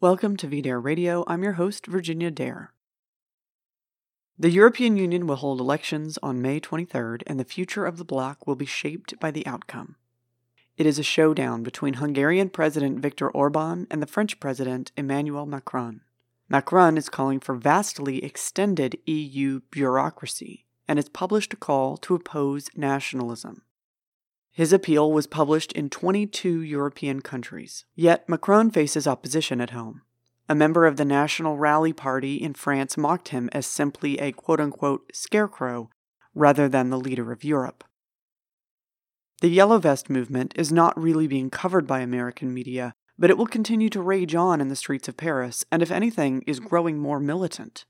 [0.00, 1.24] Welcome to VDare Radio.
[1.26, 2.72] I'm your host, Virginia Dare.
[4.38, 8.46] The European Union will hold elections on May 23rd, and the future of the bloc
[8.46, 9.96] will be shaped by the outcome.
[10.76, 16.02] It is a showdown between Hungarian President Viktor Orban and the French President Emmanuel Macron.
[16.48, 22.68] Macron is calling for vastly extended EU bureaucracy and has published a call to oppose
[22.76, 23.62] nationalism.
[24.58, 30.02] His appeal was published in 22 European countries, yet Macron faces opposition at home.
[30.48, 34.58] A member of the National Rally Party in France mocked him as simply a quote
[34.58, 35.90] unquote scarecrow
[36.34, 37.84] rather than the leader of Europe.
[39.42, 43.46] The Yellow Vest movement is not really being covered by American media, but it will
[43.46, 47.20] continue to rage on in the streets of Paris, and if anything, is growing more
[47.20, 47.84] militant.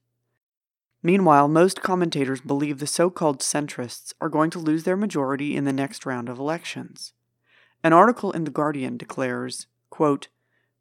[1.03, 5.65] Meanwhile, most commentators believe the so called centrists are going to lose their majority in
[5.65, 7.13] the next round of elections.
[7.85, 10.29] An article in The Guardian declares quote,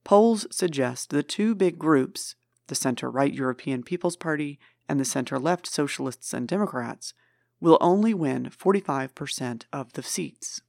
[0.04, 2.36] Polls suggest the two big groups,
[2.68, 7.14] the center right European People's Party and the center left Socialists and Democrats,
[7.60, 10.62] will only win 45% of the seats.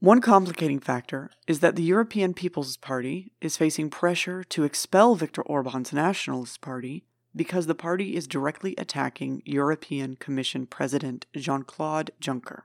[0.00, 5.42] One complicating factor is that the European People's Party is facing pressure to expel Viktor
[5.42, 7.04] Orban's Nationalist Party
[7.38, 12.62] because the party is directly attacking European Commission President Jean Claude Juncker.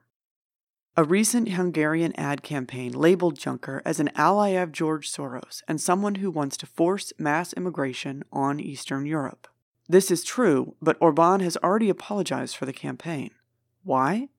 [0.97, 6.15] A recent Hungarian ad campaign labeled Juncker as an ally of George Soros and someone
[6.15, 9.47] who wants to force mass immigration on Eastern Europe.
[9.87, 13.31] This is true, but Orban has already apologized for the campaign.
[13.83, 14.29] Why?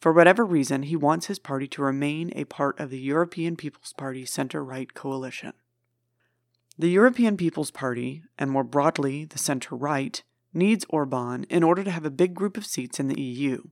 [0.00, 3.92] For whatever reason, he wants his party to remain a part of the European People's
[3.92, 5.52] Party center right coalition.
[6.80, 10.22] The European People's Party, and more broadly the center right,
[10.54, 13.64] needs Orban in order to have a big group of seats in the EU.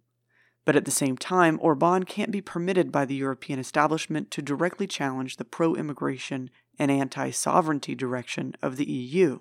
[0.66, 4.86] But at the same time, Orban can't be permitted by the European establishment to directly
[4.86, 9.38] challenge the pro immigration and anti sovereignty direction of the EU.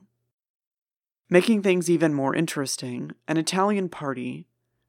[1.29, 4.47] Making things even more interesting, an Italian party,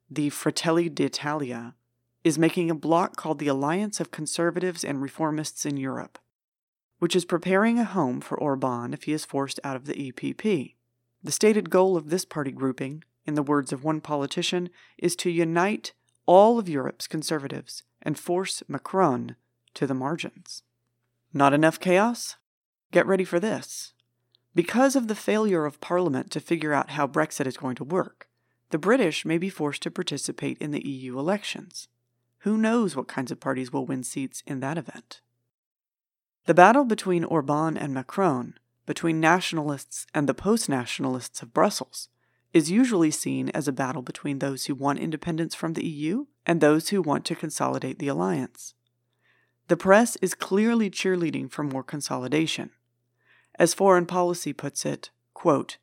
[0.08, 1.74] the Fratelli d'Italia,
[2.22, 6.20] is making a bloc called the Alliance of Conservatives and Reformists in Europe
[6.98, 10.74] which is preparing a home for Orban if he is forced out of the EPP.
[11.22, 15.30] The stated goal of this party grouping, in the words of one politician, is to
[15.30, 15.92] unite
[16.26, 19.36] all of Europe's conservatives and force Macron
[19.74, 20.62] to the margins.
[21.32, 22.36] Not enough chaos?
[22.90, 23.92] Get ready for this.
[24.54, 28.28] Because of the failure of Parliament to figure out how Brexit is going to work,
[28.70, 31.88] the British may be forced to participate in the EU elections.
[32.40, 35.20] Who knows what kinds of parties will win seats in that event?
[36.48, 38.54] The battle between Orban and Macron,
[38.86, 42.08] between nationalists and the post nationalists of Brussels,
[42.54, 46.62] is usually seen as a battle between those who want independence from the EU and
[46.62, 48.72] those who want to consolidate the alliance.
[49.66, 52.70] The press is clearly cheerleading for more consolidation.
[53.58, 55.76] As foreign policy puts it, quote,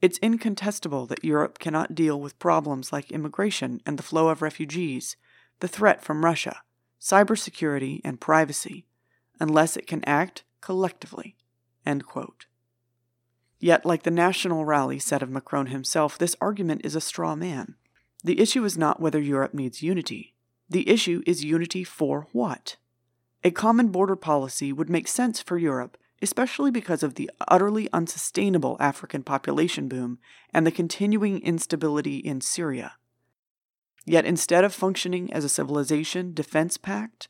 [0.00, 5.18] it's incontestable that Europe cannot deal with problems like immigration and the flow of refugees,
[5.60, 6.62] the threat from Russia,
[6.98, 8.86] cybersecurity, and privacy
[9.40, 11.36] unless it can act collectively.
[13.58, 17.76] Yet, like the National Rally said of Macron himself, this argument is a straw man.
[18.22, 20.34] The issue is not whether Europe needs unity.
[20.68, 22.76] The issue is unity for what?
[23.44, 28.76] A common border policy would make sense for Europe, especially because of the utterly unsustainable
[28.80, 30.18] African population boom
[30.52, 32.94] and the continuing instability in Syria.
[34.04, 37.28] Yet instead of functioning as a civilization defense pact,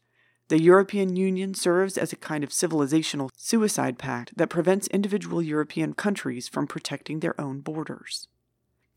[0.48, 5.92] the European Union serves as a kind of civilizational suicide pact that prevents individual European
[5.92, 8.28] countries from protecting their own borders.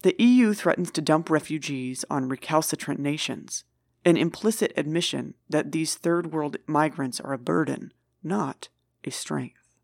[0.04, 3.64] The EU threatens to dump refugees on recalcitrant nations,
[4.06, 7.94] an implicit admission that these third world migrants are a burden,
[8.24, 8.70] not
[9.04, 9.76] a strength.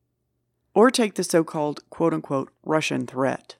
[0.73, 3.55] Or take the so called quote unquote Russian threat.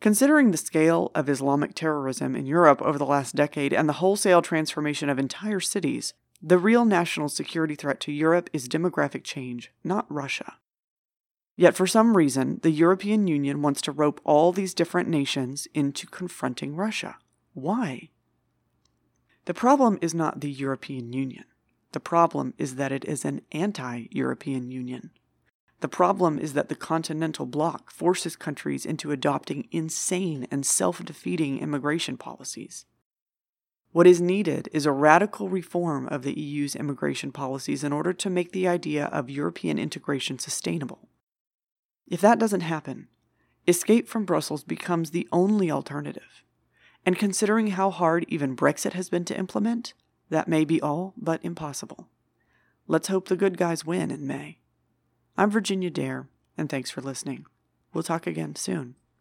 [0.00, 4.42] Considering the scale of Islamic terrorism in Europe over the last decade and the wholesale
[4.42, 6.12] transformation of entire cities,
[6.46, 10.58] the real national security threat to Europe is demographic change, not Russia.
[11.56, 16.06] Yet for some reason, the European Union wants to rope all these different nations into
[16.06, 17.16] confronting Russia.
[17.54, 18.10] Why?
[19.46, 21.44] The problem is not the European Union.
[21.92, 25.12] The problem is that it is an anti European Union.
[25.80, 31.60] The problem is that the continental bloc forces countries into adopting insane and self defeating
[31.60, 32.84] immigration policies.
[33.94, 38.28] What is needed is a radical reform of the EU's immigration policies in order to
[38.28, 41.08] make the idea of European integration sustainable.
[42.08, 43.06] If that doesn't happen,
[43.68, 46.42] escape from Brussels becomes the only alternative.
[47.06, 49.94] And considering how hard even Brexit has been to implement,
[50.28, 52.08] that may be all but impossible.
[52.88, 54.58] Let's hope the good guys win in May.
[55.36, 56.26] I'm Virginia Dare.
[56.58, 57.46] and thanks for listening.
[57.92, 58.96] We'll talk again soon.